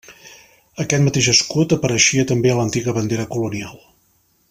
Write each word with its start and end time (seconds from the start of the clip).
Aquest 0.83 1.03
mateix 1.09 1.27
escut 1.33 1.75
apareixia 1.77 2.25
també 2.33 2.53
a 2.53 2.57
l'antiga 2.61 2.97
bandera 2.99 3.27
colonial. 3.37 3.79